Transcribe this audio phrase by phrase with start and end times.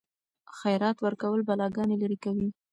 [0.57, 2.47] خیرات ورکول بلاګانې لیرې کوي.